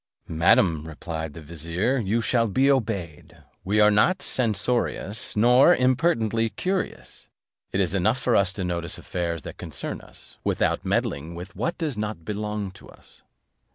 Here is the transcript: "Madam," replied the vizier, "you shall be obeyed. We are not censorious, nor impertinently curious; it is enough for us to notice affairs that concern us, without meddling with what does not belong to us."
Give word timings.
"Madam," 0.27 0.87
replied 0.87 1.35
the 1.35 1.41
vizier, 1.43 1.99
"you 1.99 2.21
shall 2.21 2.47
be 2.47 2.71
obeyed. 2.71 3.37
We 3.63 3.79
are 3.79 3.91
not 3.91 4.23
censorious, 4.23 5.35
nor 5.37 5.75
impertinently 5.75 6.49
curious; 6.49 7.27
it 7.71 7.79
is 7.79 7.93
enough 7.93 8.17
for 8.19 8.35
us 8.35 8.51
to 8.53 8.63
notice 8.63 8.97
affairs 8.97 9.43
that 9.43 9.59
concern 9.59 10.01
us, 10.01 10.39
without 10.43 10.83
meddling 10.83 11.35
with 11.35 11.55
what 11.55 11.77
does 11.77 11.97
not 11.99 12.25
belong 12.25 12.71
to 12.71 12.89
us." 12.89 13.21